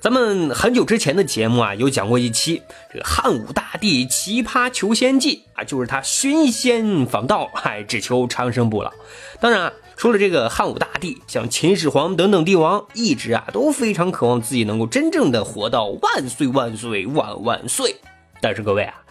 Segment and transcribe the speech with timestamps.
[0.00, 2.62] 咱们很久之前的节目啊，有讲过一期
[2.92, 8.92] 这个汉武大帝奇葩求仙记啊，就是他寻仙访道，还只求长生不老。
[9.40, 17.96] 当然啊，除了这个汉武大帝，像秦始皇等等帝王，一直啊都非常渴望自己能够真正的活到万岁万岁万万岁。
[18.40, 19.02] 但是各位啊，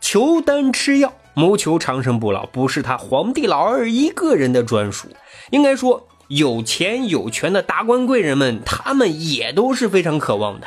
[0.00, 1.12] 求丹吃药。
[1.36, 5.08] 谋求长生不老不是他皇帝老二一个人的专属，
[5.50, 10.66] 应该说有钱有权的达官贵人们，他们也都是非常渴望的。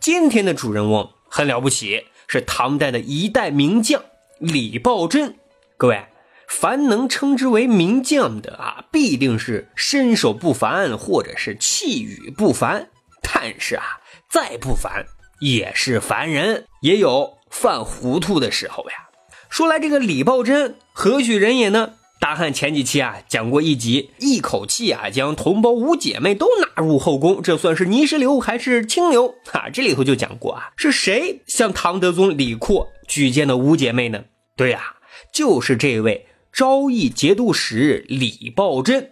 [0.00, 4.02] 今天的主人翁很了不起，是唐代的一代名将
[4.38, 5.36] 李抱真。
[5.76, 6.06] 各位，
[6.48, 12.90] 凡能称之为名将的啊，必定是身手不凡，或者是气宇不凡。
[13.22, 15.06] 但是啊，再不凡
[15.40, 19.08] 也是凡人，也有犯糊涂的时候呀。
[19.48, 21.94] 说来这个李抱真何许人也呢？
[22.20, 29.34] 大汉前几期啊讲过一集，一口气啊将同胞五姐妹都纳入后宫，这算是泥石流还是清流？
[29.44, 34.24] 哈，这里头就讲过啊，是谁向唐德宗李阔举荐的五姐妹呢？
[34.56, 34.94] 对呀，
[35.32, 39.10] 就是这位昭义节度使李抱真。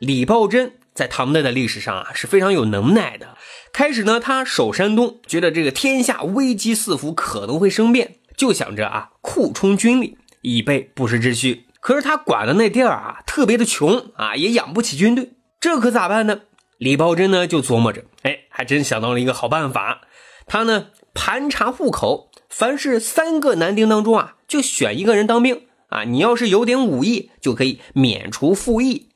[0.00, 3.36] 李抱真在唐代的历史上啊是非常有能耐的。
[3.72, 8.16] 开始呢，他守山东，觉得这个天下危机四伏，可能会生变。
[8.36, 11.66] 就想着啊，扩充军力以备不时之需。
[11.84, 16.40] 可是他管的那地儿啊，特别的穷啊，也养不起军队，这可咋办呢？
[16.78, 20.00] 李抱真呢就琢磨着，哎，还真想到了一个好办法。
[20.46, 26.04] 他呢盘查户口，凡是三个男丁当中啊，就选一个人当兵啊。
[26.04, 29.10] 你要是有点武艺，就可以免除赋役。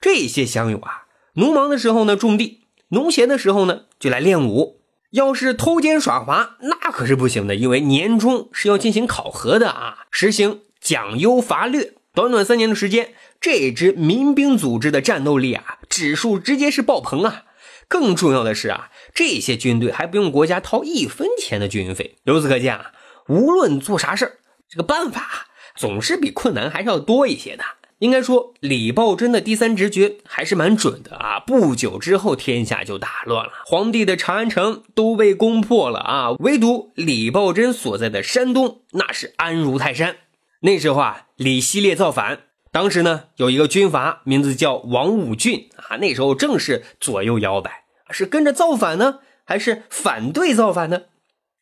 [0.00, 2.60] 这些乡勇啊，农忙的时候呢种地，
[2.90, 4.80] 农闲的时候呢就来练武。
[5.10, 11.94] 要是偷奸耍滑，那可是不行的，因为年终是要进行考核的啊，实行奖优罚劣。
[12.14, 17.44] 短短三年的时间，这支民兵组织的战斗力啊，指数直接是爆棚啊！
[17.88, 22.18] 更重要的是啊，这些军队还不用国家掏一分钱的军费。
[22.24, 22.92] 由此可见啊，
[23.28, 27.64] 无论做啥事，这个办法总是比困难还是要多一些的。
[28.00, 31.40] 应该说，李抱真的第三直觉还是蛮准的啊！
[31.40, 36.30] 不久之后，天下就大乱了，皇帝的长安城都被攻破了啊！
[36.40, 40.16] 唯独李抱真所在的山东，那是安如泰山。
[40.64, 51.02] 那时候啊，李希烈造反，当时呢，有一个军阀，名字叫王武俊啊，那时候正是左右摇摆，是跟着造反呢，还是反对造反呢？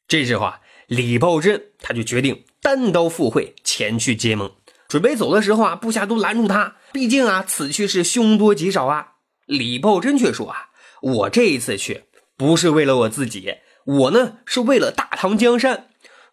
[0.06, 4.52] 这时候啊，李抱真他就决定单刀赴会，前去结盟。
[4.86, 6.76] 准备走的时候啊，部下都拦住他。
[6.92, 9.12] 毕竟啊，此去是凶多吉少啊。
[9.46, 10.68] 李抱真却说啊，
[11.00, 12.04] 我这一次去
[12.36, 13.54] 不是为了我自己，
[13.86, 15.89] 我呢是为了大唐江山。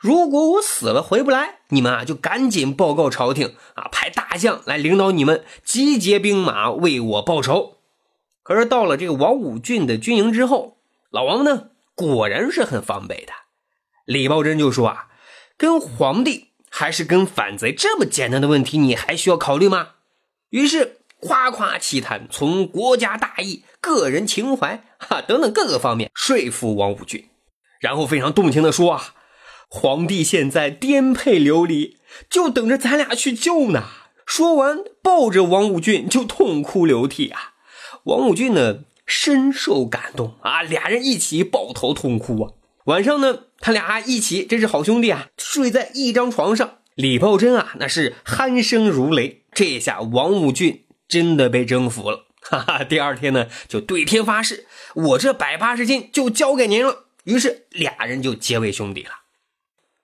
[0.07, 7.79] 如果我死了回不来，你们啊就赶紧报告朝廷啊，派大将来领导你们集结兵马为我报仇。
[8.41, 10.77] 可是到了这个王武俊的军营之后，
[11.09, 13.33] 老王呢果然是很防备的。
[14.05, 15.07] 李抱真就说啊，
[15.57, 16.45] 跟皇帝。
[16.69, 19.91] 还是跟反贼这么简单的问题，你还需要考虑吗？
[20.49, 27.29] 于是夸夸其谈，从国家大义、个人情怀哈等等各个方面说服王武俊，
[27.79, 29.15] 然后非常动情的说啊，
[29.67, 31.97] 皇帝现在颠沛流离，
[32.29, 33.83] 就等着咱俩去救呢。
[34.25, 37.53] 说完，抱着王武俊就痛哭流涕啊。
[38.03, 42.53] 王武俊呢深受感动啊，俩人一起抱头痛哭啊。
[42.85, 45.27] 晚上呢，他俩一起，真是好兄弟啊！
[45.37, 49.43] 睡在一张床上，李抱真啊，那是鼾声如雷。
[49.51, 52.83] 这下王武俊真的被征服了，哈哈！
[52.85, 57.07] 第二天呢，就对天发誓，我这百八十斤就交给您了。
[57.25, 59.09] 于是俩人就结为兄弟了。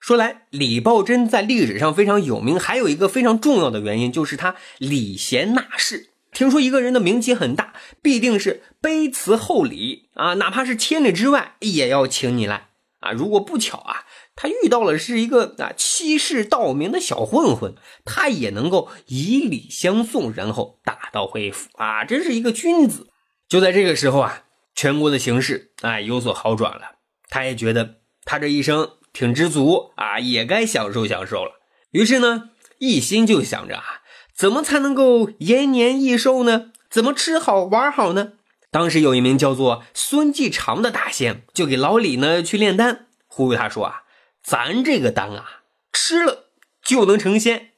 [0.04, 6.10] 说来，李抱真在历史上非常有名，还有一个非常重要的原因，就是他礼贤纳士。
[6.34, 12.72] 听说一个人的名气很大，必定是卑辞厚礼啊，哪怕是千里之外，也要请你来。
[13.00, 14.04] 啊，如果不巧啊，
[14.36, 17.74] 他遇到了是一个啊欺世盗名的小混混，
[18.04, 23.08] 他也能够以礼相送，然后打道回府啊，真是一个君子。
[23.48, 24.44] 就在这个时候啊，
[24.76, 26.96] 全国的形势哎有所好转了，
[27.30, 31.62] 他也觉得他这一生挺知足啊，也该享受享受了。
[31.92, 32.50] 于是呢，
[32.80, 34.02] 一心就想着啊，
[34.36, 36.72] 怎么才能够延年益寿呢？
[36.90, 38.34] 怎么吃好玩好呢？
[38.72, 44.04] 当时有一名叫做孙继长的大仙，就给老李呢去炼丹，忽悠他说啊，
[44.44, 45.62] 咱这个丹啊，
[45.92, 46.46] 吃了
[46.84, 47.70] 就能成仙。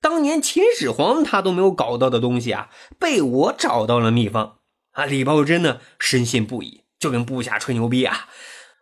[0.00, 4.58] 当年秦始皇他都没有搞到的东西啊，被我找到了秘方
[4.92, 5.04] 啊！
[5.04, 8.28] 李宝珍呢深信不疑，就跟部下吹牛逼啊！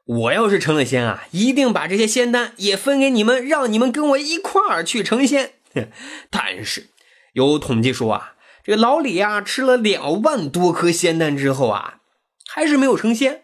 [0.07, 5.55] 我要是成了仙啊，一定把这些仙丹也分给你们，让你们跟我一块儿去成仙。
[6.31, 6.89] 但是
[7.33, 12.01] 有统计说啊，这个老李啊吃了两万多颗仙丹之后啊，
[12.47, 13.43] 还是没有成仙，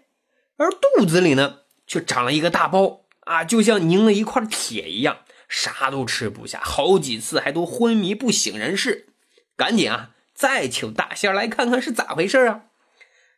[0.56, 5.18] 而肚子里呢却长了一个大包啊，就像拧了一块铁一样。
[5.48, 9.08] 啥都吃不下，好几次还都昏迷不省人事。
[9.54, 12.62] 赶紧啊，再请大仙来看看是咋回事啊！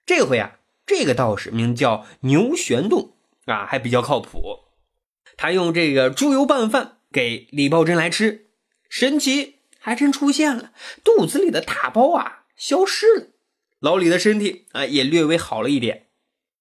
[0.06, 3.13] 这回啊，这个道士名叫牛玄洞
[3.46, 4.40] 啊，还比较靠谱。
[5.36, 8.46] 他用这个猪油拌饭给李宝珍来吃，
[8.88, 13.26] 神奇还真出现了，肚子里的大包啊消失了，
[13.80, 16.06] 老李的身体啊也略微好了一点。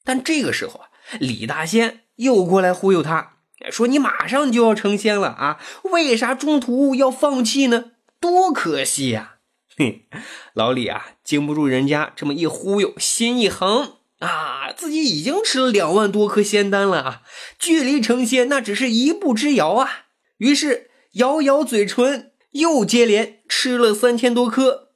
[0.03, 0.89] 但这个时候啊，
[1.19, 3.31] 李大仙又过来忽悠他。
[3.71, 7.91] 说你马上就要成仙了啊，为啥中途要放弃呢？
[8.19, 9.38] 多可惜呀！
[9.77, 10.07] 嘿，
[10.53, 17.22] 老李啊，经不住人家这么一忽悠，心一横啊，自己已经吃了两万多颗仙丹了啊，
[17.60, 20.06] 距离成仙那只是一步之遥啊。
[20.38, 24.94] 于是咬咬嘴唇，又接连吃了三千多颗，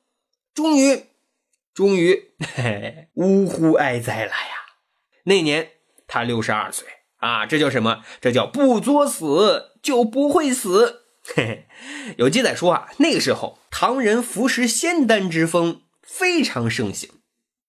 [0.53, 1.07] 终于，
[1.73, 4.77] 终于，嘿嘿，呜呼哀哉了呀！
[5.25, 5.71] 那年
[6.07, 6.87] 他六十二岁。
[7.17, 8.03] 啊，这叫什么？
[8.21, 11.01] 这叫不作死就不会死。
[11.23, 11.67] 嘿嘿，
[12.17, 17.09] 有记载说啊，那个时候唐人服食仙丹之风非常盛行，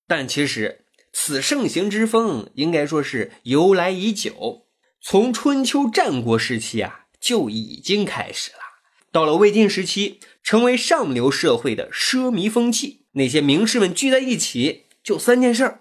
[0.06, 0.84] 但其实
[1.20, 4.66] 此盛行之风应该说是由来已久，
[5.00, 8.58] 从春秋战国时期啊就已经开始了。
[9.10, 15.80] 到了魏晋时期，成为上流社会的奢靡风气，那些名士们聚在一起就三件事：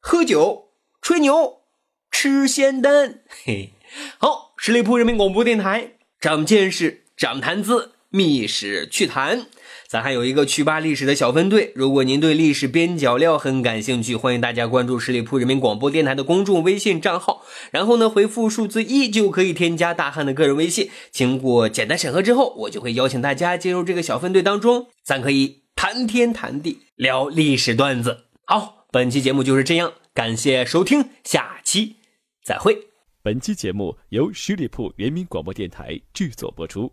[0.00, 0.68] 喝酒、
[1.00, 1.62] 吹牛。
[2.10, 3.72] 吃仙丹，嘿，
[4.18, 9.46] 好，十里铺人民广播电台，长见识，长谈资，密史趣谈。
[9.88, 20.90] 咱还有一个趣吧历史的小分队，如果您对历史边角料很感兴趣，欢迎大家关注十里铺人民广播电台的公众微信账号，然后呢回复数字一就可以添加大汉的个人微信。
[21.10, 28.26] 经过简单审核之后，我就会邀请大家进入这个小分队当中，咱可以谈天谈地，聊历史段子。
[28.46, 31.96] 好，本期节目就是这样，感谢收听，下期。
[32.44, 32.78] 再会。
[33.24, 36.92] 本期节目由十里铺人民广播电台制作播出。